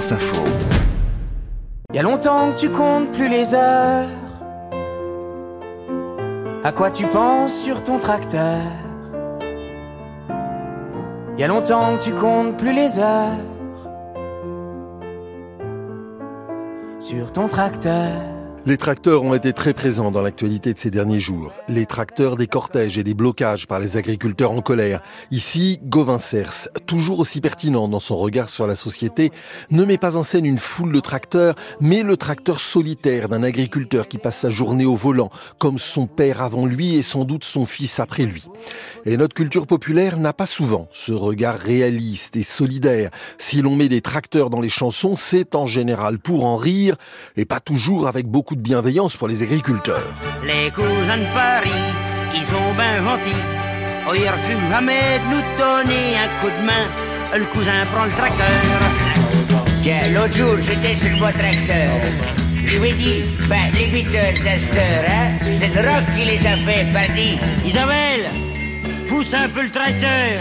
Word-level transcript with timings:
Info. 0.00 0.42
Y 1.92 1.98
a 1.98 2.02
longtemps 2.02 2.52
que 2.52 2.58
tu 2.58 2.70
comptes 2.70 3.10
plus 3.12 3.28
les 3.28 3.52
heures. 3.52 4.08
À 6.64 6.72
quoi 6.72 6.90
tu 6.90 7.06
penses 7.06 7.54
sur 7.54 7.84
ton 7.84 7.98
tracteur? 7.98 8.62
Y 11.36 11.44
a 11.44 11.48
longtemps 11.48 11.98
que 11.98 12.04
tu 12.04 12.12
comptes 12.12 12.56
plus 12.56 12.72
les 12.72 12.98
heures. 12.98 13.36
Sur 16.98 17.30
ton 17.30 17.48
tracteur. 17.48 18.10
Les 18.66 18.76
tracteurs 18.76 19.22
ont 19.22 19.32
été 19.32 19.54
très 19.54 19.72
présents 19.72 20.10
dans 20.10 20.20
l'actualité 20.20 20.74
de 20.74 20.78
ces 20.78 20.90
derniers 20.90 21.18
jours. 21.18 21.54
Les 21.66 21.86
tracteurs 21.86 22.36
des 22.36 22.46
cortèges 22.46 22.98
et 22.98 23.02
des 23.02 23.14
blocages 23.14 23.66
par 23.66 23.80
les 23.80 23.96
agriculteurs 23.96 24.50
en 24.50 24.60
colère. 24.60 25.00
Ici, 25.30 25.80
Gauvin 25.82 26.18
Cers, 26.18 26.68
toujours 26.84 27.20
aussi 27.20 27.40
pertinent 27.40 27.88
dans 27.88 28.00
son 28.00 28.18
regard 28.18 28.50
sur 28.50 28.66
la 28.66 28.76
société, 28.76 29.32
ne 29.70 29.86
met 29.86 29.96
pas 29.96 30.18
en 30.18 30.22
scène 30.22 30.44
une 30.44 30.58
foule 30.58 30.92
de 30.92 31.00
tracteurs, 31.00 31.54
mais 31.80 32.02
le 32.02 32.18
tracteur 32.18 32.60
solitaire 32.60 33.30
d'un 33.30 33.42
agriculteur 33.42 34.08
qui 34.08 34.18
passe 34.18 34.40
sa 34.40 34.50
journée 34.50 34.84
au 34.84 34.94
volant, 34.94 35.30
comme 35.58 35.78
son 35.78 36.06
père 36.06 36.42
avant 36.42 36.66
lui 36.66 36.96
et 36.96 37.02
sans 37.02 37.24
doute 37.24 37.44
son 37.44 37.64
fils 37.64 37.98
après 37.98 38.24
lui. 38.24 38.44
Et 39.06 39.16
notre 39.16 39.34
culture 39.34 39.66
populaire 39.66 40.18
n'a 40.18 40.34
pas 40.34 40.44
souvent 40.44 40.86
ce 40.92 41.12
regard 41.12 41.56
réaliste 41.56 42.36
et 42.36 42.42
solidaire. 42.42 43.10
Si 43.38 43.62
l'on 43.62 43.74
met 43.74 43.88
des 43.88 44.02
tracteurs 44.02 44.50
dans 44.50 44.60
les 44.60 44.68
chansons, 44.68 45.16
c'est 45.16 45.54
en 45.54 45.64
général 45.64 46.18
pour 46.18 46.44
en 46.44 46.58
rire 46.58 46.96
et 47.38 47.46
pas 47.46 47.60
toujours 47.60 48.06
avec 48.06 48.26
beaucoup 48.26 48.49
de 48.56 48.60
bienveillance 48.60 49.16
pour 49.16 49.28
les 49.28 49.42
agriculteurs. 49.42 50.06
Les 50.44 50.70
cousins 50.70 51.18
de 51.18 51.34
Paris, 51.34 51.70
ils 52.34 52.44
sont 52.44 52.72
bien 52.74 53.02
gentils. 53.02 53.44
Oh, 54.08 54.12
ils 54.14 54.28
refusent 54.28 54.70
jamais 54.70 55.18
de 55.18 55.34
nous 55.34 55.42
donner 55.58 56.16
un 56.16 56.28
coup 56.40 56.50
de 56.50 56.66
main. 56.66 56.86
Le 57.38 57.44
cousin 57.46 57.86
prend 57.92 58.04
le 58.04 58.10
tracteur. 58.12 58.46
Tiens, 59.82 60.00
l'autre 60.14 60.34
jour, 60.34 60.56
j'étais 60.60 60.96
sur 60.96 61.10
le 61.10 61.32
tracteur. 61.32 61.92
Je 62.64 62.78
lui 62.78 62.90
ai 62.90 62.92
dit, 62.92 63.22
ben, 63.48 63.70
les 63.74 63.86
Beatles 63.86 64.46
à 64.46 64.58
cette 64.58 64.74
heure, 64.74 65.04
hein, 65.08 65.38
c'est 65.52 65.74
le 65.74 65.80
rock 65.80 66.04
qui 66.16 66.24
les 66.24 66.46
a 66.46 66.56
fait, 66.56 66.86
parti. 66.92 67.38
Isabelle, 67.64 68.30
pousse 69.08 69.32
un 69.34 69.48
peu 69.48 69.62
le 69.62 69.70
tracteur. 69.70 70.38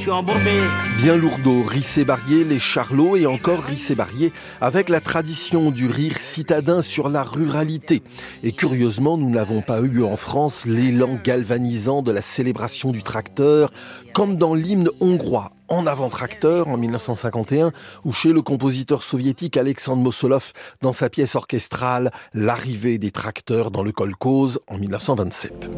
Je 0.00 0.04
suis 0.04 0.12
embourbé. 0.12 0.62
Bien 1.02 1.14
lourdeau, 1.14 1.62
Rissé-Barrier, 1.62 2.44
les 2.44 2.58
Charlots 2.58 3.16
et 3.16 3.26
encore 3.26 3.60
Rissé-Barrier, 3.60 4.32
avec 4.62 4.88
la 4.88 4.98
tradition 4.98 5.70
du 5.70 5.88
rire 5.88 6.16
citadin 6.22 6.80
sur 6.80 7.10
la 7.10 7.22
ruralité. 7.22 8.02
Et 8.42 8.52
curieusement, 8.52 9.18
nous 9.18 9.28
n'avons 9.28 9.60
pas 9.60 9.82
eu 9.82 10.02
en 10.02 10.16
France 10.16 10.64
l'élan 10.64 11.18
galvanisant 11.22 12.00
de 12.00 12.12
la 12.12 12.22
célébration 12.22 12.92
du 12.92 13.02
tracteur, 13.02 13.74
comme 14.14 14.38
dans 14.38 14.54
l'hymne 14.54 14.88
hongrois 15.00 15.50
en 15.68 15.86
avant 15.86 16.08
tracteur 16.08 16.68
en 16.68 16.78
1951 16.78 17.70
ou 18.06 18.12
chez 18.14 18.32
le 18.32 18.40
compositeur 18.40 19.02
soviétique 19.02 19.58
Alexandre 19.58 20.02
Mossolov 20.02 20.54
dans 20.80 20.94
sa 20.94 21.10
pièce 21.10 21.34
orchestrale 21.34 22.10
L'arrivée 22.32 22.96
des 22.96 23.10
tracteurs 23.10 23.70
dans 23.70 23.82
le 23.82 23.92
kolkhoz 23.92 24.60
en 24.66 24.78
1927. 24.78 25.70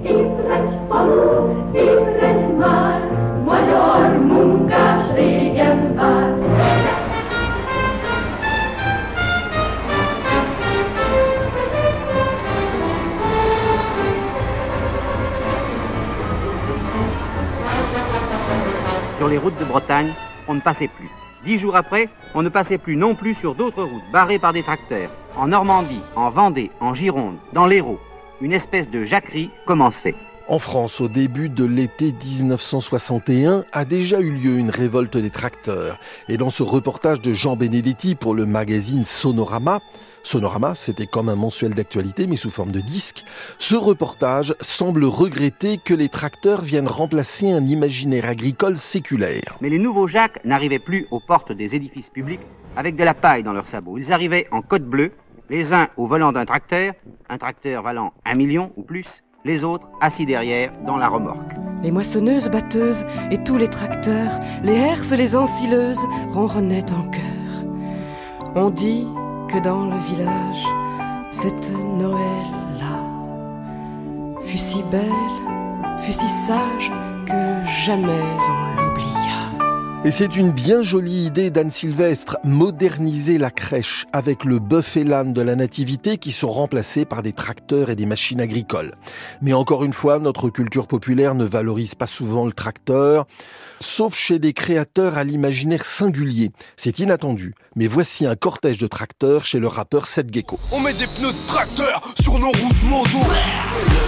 Sur 19.16 19.28
les 19.28 19.38
routes 19.38 19.58
de 19.58 19.64
Bretagne, 19.64 20.12
on 20.48 20.54
ne 20.54 20.60
passait 20.60 20.88
plus. 20.88 21.08
Dix 21.44 21.58
jours 21.58 21.76
après, 21.76 22.08
on 22.34 22.42
ne 22.42 22.48
passait 22.48 22.76
plus 22.76 22.96
non 22.96 23.14
plus 23.14 23.34
sur 23.34 23.54
d'autres 23.54 23.84
routes 23.84 24.02
barrées 24.12 24.38
par 24.38 24.52
des 24.52 24.62
tracteurs. 24.62 25.10
En 25.36 25.46
Normandie, 25.46 26.02
en 26.14 26.28
Vendée, 26.28 26.70
en 26.80 26.92
Gironde, 26.92 27.38
dans 27.52 27.66
l'Hérault, 27.66 28.00
une 28.40 28.52
espèce 28.52 28.90
de 28.90 29.04
jacquerie 29.04 29.50
commençait. 29.64 30.14
En 30.48 30.58
France, 30.58 31.00
au 31.00 31.06
début 31.06 31.48
de 31.48 31.64
l'été 31.64 32.12
1961, 32.12 33.64
a 33.70 33.84
déjà 33.84 34.20
eu 34.20 34.30
lieu 34.30 34.58
une 34.58 34.70
révolte 34.70 35.16
des 35.16 35.30
tracteurs. 35.30 36.00
Et 36.28 36.36
dans 36.36 36.50
ce 36.50 36.64
reportage 36.64 37.20
de 37.20 37.32
Jean 37.32 37.54
Benedetti 37.54 38.16
pour 38.16 38.34
le 38.34 38.44
magazine 38.44 39.04
Sonorama, 39.04 39.80
Sonorama, 40.24 40.74
c'était 40.74 41.06
comme 41.06 41.28
un 41.28 41.36
mensuel 41.36 41.74
d'actualité, 41.74 42.26
mais 42.26 42.36
sous 42.36 42.50
forme 42.50 42.72
de 42.72 42.80
disque. 42.80 43.24
Ce 43.58 43.76
reportage 43.76 44.54
semble 44.60 45.04
regretter 45.04 45.78
que 45.78 45.94
les 45.94 46.08
tracteurs 46.08 46.60
viennent 46.60 46.88
remplacer 46.88 47.50
un 47.50 47.64
imaginaire 47.64 48.28
agricole 48.28 48.76
séculaire. 48.76 49.56
Mais 49.60 49.68
les 49.68 49.78
nouveaux 49.78 50.08
Jacques 50.08 50.44
n'arrivaient 50.44 50.80
plus 50.80 51.06
aux 51.12 51.20
portes 51.20 51.52
des 51.52 51.76
édifices 51.76 52.10
publics 52.10 52.40
avec 52.76 52.96
de 52.96 53.04
la 53.04 53.14
paille 53.14 53.44
dans 53.44 53.52
leurs 53.52 53.68
sabots. 53.68 53.98
Ils 53.98 54.12
arrivaient 54.12 54.48
en 54.50 54.60
côte 54.60 54.84
bleue, 54.84 55.12
les 55.50 55.72
uns 55.72 55.88
au 55.96 56.06
volant 56.06 56.32
d'un 56.32 56.46
tracteur, 56.46 56.94
un 57.28 57.38
tracteur 57.38 57.82
valant 57.82 58.12
un 58.24 58.34
million 58.34 58.72
ou 58.76 58.82
plus, 58.82 59.22
les 59.44 59.64
autres 59.64 59.88
assis 60.00 60.26
derrière 60.26 60.72
dans 60.86 60.96
la 60.96 61.08
remorque. 61.08 61.52
Les 61.82 61.90
moissonneuses 61.90 62.48
batteuses 62.48 63.04
et 63.30 63.38
tous 63.38 63.56
les 63.56 63.68
tracteurs, 63.68 64.38
les 64.62 64.74
herses, 64.74 65.12
les 65.12 65.34
ensileuses 65.34 66.06
ronronnaient 66.30 66.92
en 66.92 67.02
chœur. 67.08 67.22
On 68.54 68.70
dit 68.70 69.06
que 69.48 69.58
dans 69.58 69.86
le 69.86 69.98
village, 69.98 70.64
cette 71.30 71.72
Noël-là 71.72 73.00
fut 74.42 74.58
si 74.58 74.82
belle, 74.84 75.00
fut 75.98 76.12
si 76.12 76.28
sage 76.28 76.92
que 77.26 77.64
jamais 77.84 78.22
on. 78.48 78.71
Et 80.04 80.10
c'est 80.10 80.34
une 80.34 80.50
bien 80.50 80.82
jolie 80.82 81.26
idée 81.26 81.50
d'Anne 81.50 81.70
Sylvestre, 81.70 82.36
moderniser 82.42 83.38
la 83.38 83.52
crèche 83.52 84.04
avec 84.12 84.44
le 84.44 84.58
bœuf 84.58 84.96
et 84.96 85.04
l'âne 85.04 85.32
de 85.32 85.40
la 85.40 85.54
nativité 85.54 86.18
qui 86.18 86.32
sont 86.32 86.50
remplacés 86.50 87.04
par 87.04 87.22
des 87.22 87.32
tracteurs 87.32 87.88
et 87.88 87.94
des 87.94 88.04
machines 88.04 88.40
agricoles. 88.40 88.96
Mais 89.42 89.52
encore 89.52 89.84
une 89.84 89.92
fois, 89.92 90.18
notre 90.18 90.50
culture 90.50 90.88
populaire 90.88 91.36
ne 91.36 91.44
valorise 91.44 91.94
pas 91.94 92.08
souvent 92.08 92.46
le 92.46 92.52
tracteur, 92.52 93.26
sauf 93.78 94.16
chez 94.16 94.40
des 94.40 94.52
créateurs 94.52 95.16
à 95.16 95.22
l'imaginaire 95.22 95.84
singulier. 95.84 96.50
C'est 96.76 96.98
inattendu, 96.98 97.54
mais 97.76 97.86
voici 97.86 98.26
un 98.26 98.34
cortège 98.34 98.78
de 98.78 98.88
tracteurs 98.88 99.46
chez 99.46 99.60
le 99.60 99.68
rappeur 99.68 100.08
Seth 100.08 100.34
Gecko. 100.34 100.58
On 100.72 100.80
met 100.80 100.94
des 100.94 101.06
pneus 101.06 101.30
de 101.30 101.46
tracteur 101.46 102.02
sur 102.20 102.40
nos 102.40 102.50
routes 102.50 102.82
moto. 102.88 103.18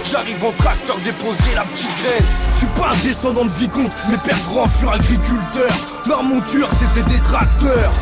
J'arrive 0.04 0.44
en 0.44 0.52
tracteur 0.52 0.98
déposer 0.98 1.54
la 1.54 1.64
petite 1.64 1.88
graine. 2.02 2.24
Je 2.52 2.58
suis 2.58 2.66
pas 2.76 2.90
un 2.90 3.02
descendant 3.02 3.44
de 3.44 3.50
vicomte, 3.50 3.92
mes 4.10 4.18
pères 4.18 4.44
grands 4.48 4.66
furent 4.66 4.92
agriculteurs. 4.92 5.83
Leur 6.06 6.22
monture 6.22 6.68
c'était 6.72 7.08
des 7.08 7.20
tracteurs. 7.20 7.92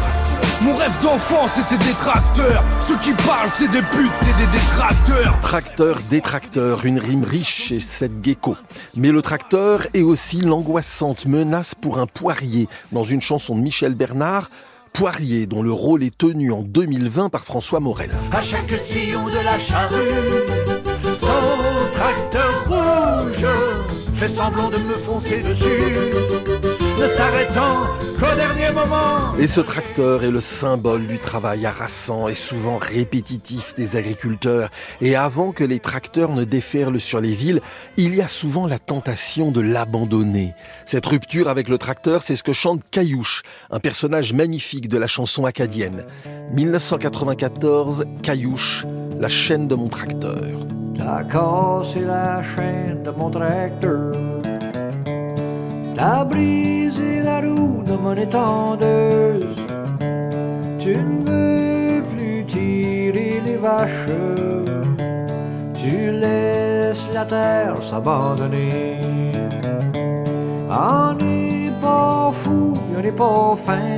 Mon 0.63 0.77
rêve 0.77 0.97
d'enfant 1.03 1.47
c'était 1.49 1.83
des 1.83 1.93
tracteurs. 1.95 2.63
Ceux 2.81 2.97
qui 2.99 3.13
parlent 3.27 3.51
c'est 3.51 3.69
des 3.69 3.83
putes, 3.83 4.13
c'est 4.17 4.37
des 4.37 4.51
détracteurs. 4.53 5.39
Tracteur, 5.43 6.01
détracteur, 6.11 6.85
une 6.85 6.99
rime 6.99 7.25
riche 7.25 7.69
chez 7.69 7.81
cette 7.81 8.25
gecko. 8.25 8.57
Mais 8.97 9.11
le 9.11 9.23
tracteur 9.23 9.87
est 9.95 10.03
aussi 10.03 10.41
l'angoissante 10.41 11.27
menace 11.27 11.75
pour 11.75 11.99
un 11.99 12.07
poirier 12.07 12.69
dans 12.93 13.05
une 13.05 13.21
chanson 13.23 13.55
de 13.57 13.61
Michel 13.61 13.95
Bernard. 13.95 14.51
Poirier, 14.93 15.47
dont 15.47 15.63
le 15.63 15.73
rôle 15.73 16.05
est 16.05 16.17
tenu 16.17 16.53
en 16.53 16.63
2020 16.63 17.31
par 17.31 17.45
François 17.45 17.81
Morel. 17.81 18.11
À 18.31 18.43
chaque 18.43 18.71
sillon 18.79 19.27
de 19.27 19.43
la 19.43 19.59
charrue, 19.59 19.97
son 21.19 21.91
tracteur 21.95 22.65
rouge 22.69 23.47
fait 24.17 24.29
semblant 24.29 24.69
de 24.69 24.77
me 24.77 24.95
foncer 24.95 25.41
dessus, 25.41 25.97
ne 27.03 27.09
s'arrêtant 27.09 27.87
qu'au 28.19 28.37
dernier 28.37 28.71
moment. 28.73 29.35
Et 29.39 29.49
ce 29.49 29.61
tracteur 29.61 30.23
est 30.23 30.31
le 30.31 30.41
symbole 30.41 31.07
du 31.07 31.19
travail 31.19 31.67
harassant 31.67 32.29
et 32.29 32.35
souvent 32.35 32.77
répétitif 32.79 33.75
des 33.75 33.97
agriculteurs. 33.97 34.71
Et 35.01 35.17
avant 35.17 35.51
que 35.53 35.65
les 35.65 35.81
tracteurs 35.81 36.33
ne 36.33 36.45
déferlent 36.45 37.01
sur 37.01 37.21
les 37.21 37.35
villes, 37.35 37.61
il 37.97 38.15
y 38.15 38.23
a 38.23 38.29
souvent 38.29 38.67
la 38.67 38.79
tentation 38.79 39.51
de 39.51 39.61
l'abandonner. 39.61 40.55
Cette 40.87 41.07
rupture 41.07 41.49
avec 41.49 41.69
le 41.69 41.79
tracteur, 41.79 42.23
c'est 42.23 42.37
ce 42.37 42.45
que 42.45 42.53
chante 42.53 42.83
Caillouche, 42.91 43.43
un 43.71 43.81
personnage 43.81 44.33
magnifique 44.33 44.89
de 44.89 44.99
la 44.99 45.09
chanson 45.09 45.45
acadienne. 45.45 46.07
1994, 46.53 48.05
Caillouche, 48.23 48.85
la 49.19 49.29
chaîne 49.29 49.67
de 49.67 49.75
mon 49.75 49.89
tracteur. 49.89 50.67
T'as 50.97 51.25
cassé 51.25 52.01
la 52.01 52.43
chaîne 52.43 53.03
de 53.03 53.11
mon 53.11 53.31
tracteur. 53.31 54.42
T'as 55.95 56.25
brisé 56.25 57.21
la 57.23 57.41
roue 57.41 57.83
de 57.85 57.93
mon 57.93 58.15
étendeuse. 58.15 59.57
Tu 60.79 60.97
ne 60.97 61.23
veux 61.29 62.03
plus 62.15 62.45
tirer 62.47 63.43
les 63.45 63.57
vaches. 63.57 64.09
Tu 65.75 66.11
laisses 66.11 67.09
la 67.13 67.25
terre 67.25 67.83
s'abandonner. 67.83 69.01
On 70.71 71.13
n'est 71.13 71.71
pas 71.83 72.33
fou, 72.43 72.73
on 72.97 73.01
n'est 73.01 73.13
pas 73.13 73.57
fin. 73.67 73.97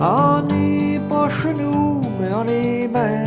On 0.00 0.42
n'est 0.42 1.00
pas 1.08 1.28
chez 1.28 1.52
nous, 1.52 2.02
mais 2.18 2.32
on 2.32 2.46
est 2.48 2.88
bien. 2.88 3.24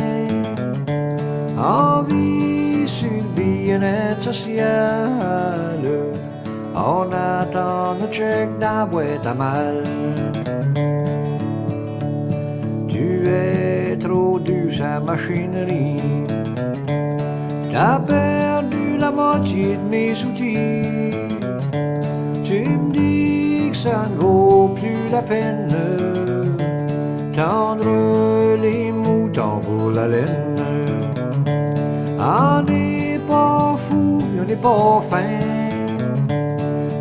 En 1.58 2.02
vie 2.02 2.88
sur 2.88 3.10
le 3.10 3.42
bien-être 3.42 4.22
social. 4.22 5.83
On 6.86 7.10
attend 7.10 7.96
le 7.98 8.12
chèque 8.12 8.58
d'un 8.58 8.84
boîte 8.84 9.26
à 9.26 9.32
mal. 9.32 9.82
Tu 12.88 13.26
es 13.26 13.96
trop 13.98 14.38
douce 14.38 14.82
à 14.82 15.00
machinerie. 15.00 15.96
T'as 17.72 17.98
perdu 18.00 18.98
la 18.98 19.10
moitié 19.10 19.78
de 19.78 19.88
mes 19.90 20.12
outils. 20.24 21.10
Tu 22.44 22.68
me 22.68 22.92
dis 22.92 23.70
que 23.70 23.76
ça 23.76 24.06
ne 24.10 24.20
vaut 24.20 24.68
plus 24.76 25.08
la 25.10 25.22
peine. 25.22 25.68
Tendre 27.34 28.56
les 28.60 28.92
moutons 28.92 29.58
pour 29.60 29.90
la 29.90 30.06
laine. 30.06 30.60
On 32.18 32.62
n'est 32.62 33.18
pas 33.26 33.74
fou, 33.88 34.18
on 34.38 34.44
n'est 34.44 34.54
pas 34.56 35.02
fin. 35.08 35.63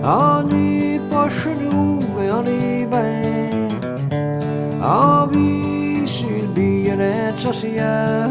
On 0.05 0.43
n'est 0.43 0.99
pas 1.09 1.29
chelou, 1.29 1.99
mais 2.17 2.29
on 2.29 2.43
est 2.43 2.85
bien. 2.85 3.67
On 4.81 5.27
vit 5.27 6.05
sur 6.05 6.27
le 6.27 6.47
bien-être 6.53 7.39
social. 7.39 8.29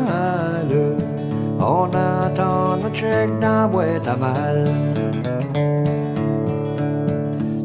On 1.59 1.85
attend 1.85 2.77
le 2.77 2.93
chèque 2.93 3.39
d'un 3.41 3.69
boîte 3.69 4.07
à 4.07 4.17
mal. 4.17 4.65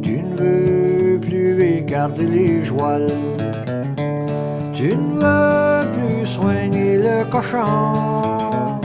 Tu 0.02 0.22
ne 0.22 0.36
veux 0.38 1.20
plus 1.20 1.62
écarter 1.62 2.24
les 2.24 2.64
jouals. 2.64 3.12
Tu 4.74 4.96
ne 4.96 5.20
veux 5.20 5.92
plus 5.92 6.26
soigner 6.26 6.98
le 6.98 7.26
cochon. 7.30 8.80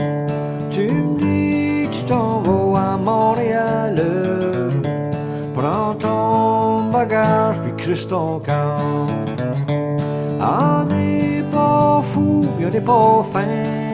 Tu 0.69 0.91
me 0.91 1.17
dis 1.17 1.87
que 1.87 1.95
tu 1.95 2.03
t'en 2.07 2.41
vas 2.41 2.93
à 2.93 2.97
Montréal. 2.97 4.42
Crisse 7.83 8.07
ton 8.07 8.39
camp. 8.39 9.07
On 10.39 10.85
n'est 10.85 11.43
pas 11.51 12.01
fou, 12.13 12.45
on 12.65 12.69
n'est 12.69 12.79
pas 12.79 13.25
fin. 13.33 13.93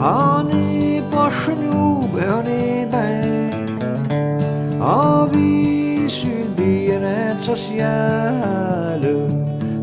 On 0.00 0.42
n'est 0.42 1.02
pas 1.12 1.30
chez 1.30 1.54
nous, 1.54 2.08
mais 2.12 2.28
on 2.38 2.44
est 2.60 2.86
bien. 2.94 3.50
On 4.80 5.26
vit 5.26 6.10
sur 6.10 6.28
le 6.28 6.62
bien-être 6.62 7.44
social. 7.44 9.02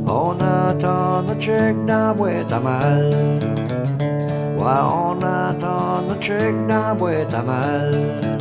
On 0.05 0.31
attend 0.31 1.23
notre 1.27 1.41
chèque 1.41 1.85
dans 1.85 2.07
la 2.07 2.13
boîte 2.13 2.51
à 2.51 2.59
mal. 2.59 3.09
Ouais, 4.59 4.81
on 5.07 5.17
attend 5.23 6.01
notre 6.09 6.21
chèque 6.21 6.67
dans 6.67 6.87
la 6.87 6.93
boîte 6.93 7.33
à 7.33 7.41
mal. 7.41 8.34